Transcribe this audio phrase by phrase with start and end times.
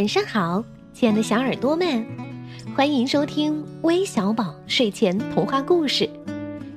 [0.00, 2.02] 晚上好，亲爱的小耳朵们，
[2.74, 6.08] 欢迎收听微小宝睡前童话故事，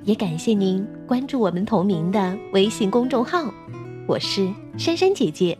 [0.03, 3.49] 也感谢您关注我们同名的微信公众号。
[4.05, 5.57] 我是珊珊姐姐。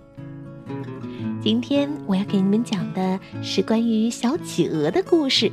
[1.41, 5.49] 今天我要给你们讲的是关于小企鹅的故事，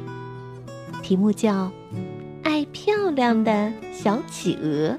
[1.05, 1.67] 题目叫
[2.43, 4.99] 《爱漂亮的小企鹅》，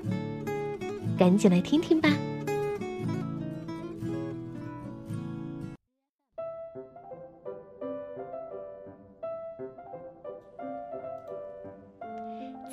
[1.19, 2.09] 赶紧来听听吧。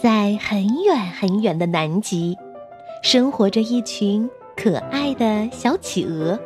[0.00, 2.38] 在很远很远的南极，
[3.02, 6.38] 生活着一群可爱的小企鹅。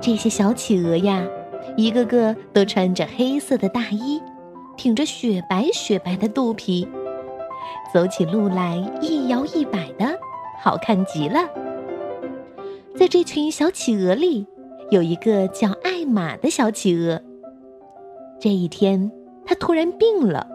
[0.00, 1.26] 这些小企鹅呀，
[1.76, 4.22] 一个个都穿着黑色的大衣，
[4.76, 6.86] 挺着雪白雪白的肚皮，
[7.92, 10.16] 走起路来一摇一摆的，
[10.62, 11.40] 好看极了。
[12.96, 14.46] 在这群小企鹅里，
[14.92, 17.20] 有一个叫艾玛的小企鹅。
[18.38, 19.10] 这一天，
[19.44, 20.46] 它突然病了，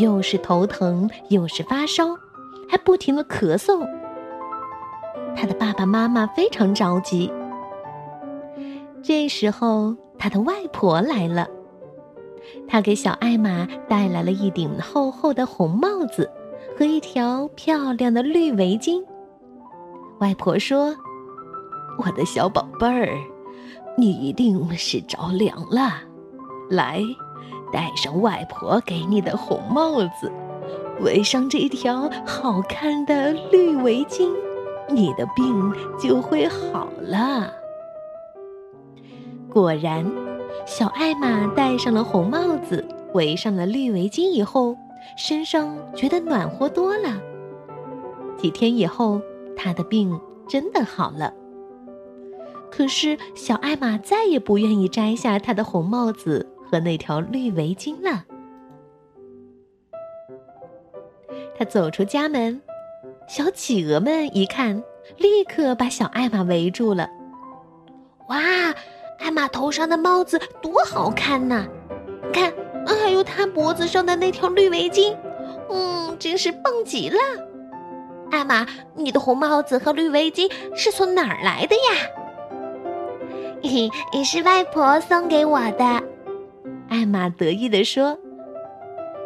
[0.00, 2.16] 又是头疼，又是发烧，
[2.68, 3.86] 还不停的咳嗽。
[5.36, 7.32] 他的爸爸妈妈非常着急。
[9.02, 11.46] 这时候，他的外婆来了。
[12.66, 16.30] 她给小艾玛带来了一顶厚厚的红帽子
[16.78, 19.02] 和一条漂亮的绿围巾。
[20.18, 20.94] 外婆说
[21.98, 23.16] ：“我的小宝贝儿，
[23.96, 25.92] 你一定是着凉了。
[26.70, 27.00] 来，
[27.72, 30.32] 戴上外婆给你的红帽子，
[31.00, 34.30] 围上这条好看的绿围巾，
[34.88, 37.52] 你的病就会好了。”
[39.50, 40.04] 果然，
[40.66, 44.76] 小艾玛戴上了红帽子，围上了绿围巾以后，
[45.16, 47.20] 身上觉得暖和多了。
[48.36, 49.20] 几天以后，
[49.56, 51.32] 她的病真的好了。
[52.70, 58.24] 可是，小艾玛再也不愿意摘下她的红帽子和那条绿围巾了。
[61.58, 62.60] 他走出家门，
[63.26, 64.82] 小企鹅们一看，
[65.16, 67.08] 立刻把小艾玛围住了。
[68.28, 68.38] 哇！
[69.18, 71.66] 艾玛头上的帽子多好看呐！
[72.32, 72.54] 看，
[72.86, 75.16] 还有她脖子上的那条绿围巾，
[75.68, 77.18] 嗯，真是棒极了。
[78.30, 78.64] 艾玛，
[78.94, 82.06] 你的红帽子和绿围巾是从哪儿来的呀？
[83.60, 86.02] 嘿嘿，也是外婆送给我的。
[86.88, 88.18] 艾玛得意地说。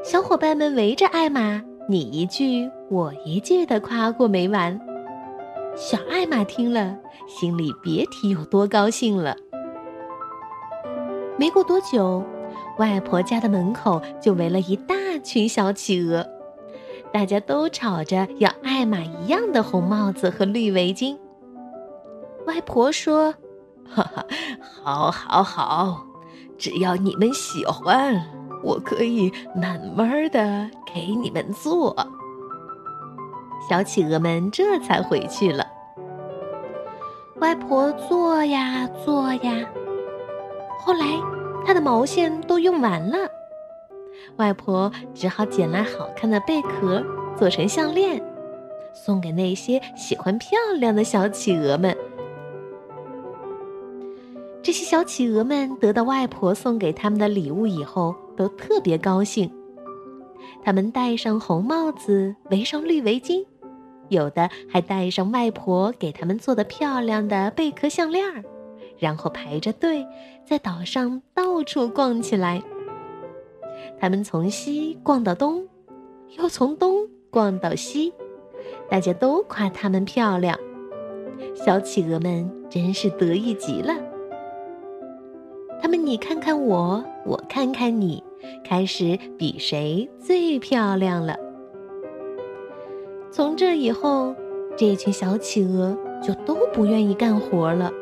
[0.04, 4.80] 小伙伴们围着艾玛，你一句我一句的夸过没完。
[5.76, 9.36] 小艾玛听了，心里别提有多高兴了。
[11.38, 12.24] 没过多久，
[12.78, 16.26] 外婆家的门口就围了一大群小企鹅，
[17.12, 21.16] 大家都吵着要艾玛一样的红帽子和绿围巾。
[22.44, 23.32] 外婆说
[23.88, 24.26] ：“哈哈，
[24.82, 26.06] 好，好，好，
[26.58, 28.20] 只要你们喜欢，
[28.62, 31.96] 我可以慢慢的给你们做。”
[33.68, 35.66] 小企鹅们这才回去了。
[37.36, 39.68] 外婆做呀做呀。
[40.80, 41.06] 后来，
[41.64, 43.16] 她的毛线都用完了，
[44.36, 47.04] 外婆只好捡来好看的贝壳，
[47.36, 48.22] 做成项链，
[48.92, 51.96] 送给那些喜欢漂亮的小企鹅们。
[54.72, 59.52] 这些小企鹅们得到外婆送给他们的礼物以后，都特别高兴。
[60.64, 63.44] 他们戴上红帽子，围上绿围巾，
[64.08, 68.24] 有的还戴上外婆给他们做的漂亮的贝壳项链。
[68.98, 70.06] 然后排着队，
[70.42, 72.62] 在岛上到处逛起来。
[74.00, 75.68] 他们从西逛到东，
[76.38, 78.10] 又从东逛到西，
[78.88, 80.58] 大家都夸他们漂亮。
[81.54, 83.94] 小企鹅们真是得意极了。
[85.92, 88.24] 他们你看看我，我看看你，
[88.64, 91.36] 开始比谁最漂亮了。
[93.30, 94.34] 从这以后，
[94.74, 97.92] 这群小企鹅就都不愿意干活了。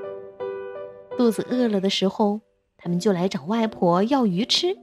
[1.18, 2.42] 肚子饿了的时候，
[2.78, 4.78] 他们就来找外婆要鱼吃。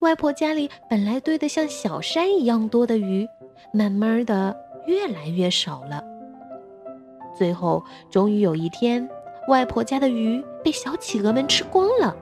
[0.00, 3.24] 外婆家里本来堆得像小山一样多的鱼，
[3.72, 4.56] 慢慢的
[4.88, 6.02] 越来越少了。
[7.38, 9.08] 最后，终于有一天，
[9.48, 12.16] 外婆家的鱼被小企鹅们吃光了。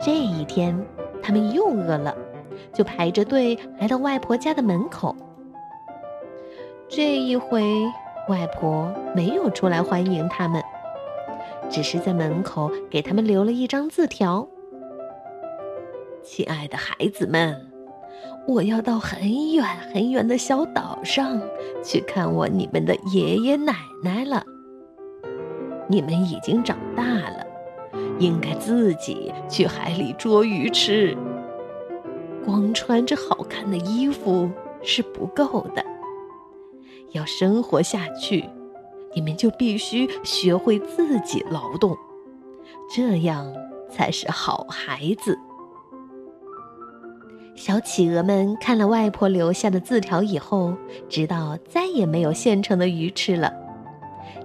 [0.00, 0.78] 这一天，
[1.22, 2.14] 他们又饿了，
[2.72, 5.14] 就排着队来到外婆家的门口。
[6.88, 7.62] 这一回，
[8.28, 10.62] 外婆没有出来欢迎他们。
[11.70, 14.46] 只是在门口给他们留了一张字条
[16.22, 17.70] ：“亲爱的孩子们，
[18.46, 21.40] 我要到很远很远的小岛上
[21.82, 24.44] 去看望你们的爷爷奶奶了。
[25.88, 27.46] 你们已经长大了，
[28.18, 31.16] 应该自己去海里捉鱼吃。
[32.44, 34.50] 光穿着好看的衣服
[34.82, 35.84] 是不够的，
[37.12, 38.44] 要生活下去，
[39.14, 41.96] 你们就必须学会自己劳动，
[42.94, 43.50] 这样
[43.90, 45.38] 才是好孩子。
[47.54, 50.74] 小企鹅们看了外婆留下的字条以后，
[51.08, 53.63] 知道再也没有现成的鱼吃了。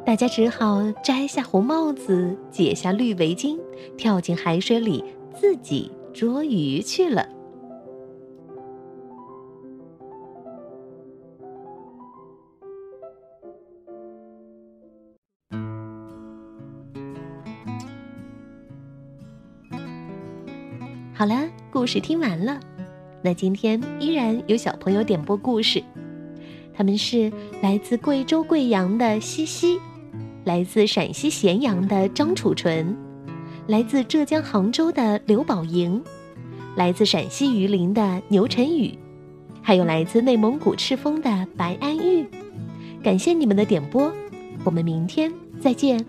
[0.09, 3.59] 大家只好摘下红帽子，解下绿围巾，
[3.95, 5.05] 跳进海水里，
[5.39, 7.29] 自己捉鱼去了。
[21.13, 22.59] 好了，故事听完了。
[23.21, 25.83] 那今天依然有小朋友点播故事，
[26.73, 29.79] 他们是来自贵州贵阳的西西，
[30.49, 32.97] 来自陕西咸阳的张楚纯，
[33.67, 36.03] 来自浙江杭州的刘宝莹，
[36.75, 38.97] 来自陕西榆林的牛晨宇，
[39.61, 42.25] 还有来自内蒙古赤峰的白安玉。
[43.03, 44.11] 感谢你们的点播，
[44.63, 46.03] 我们明天再见。